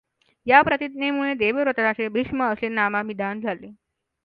[0.47, 3.71] या प्रतिज्ञेमुळे देवव्रताचे भीष्म असे नामाभिधान झाले.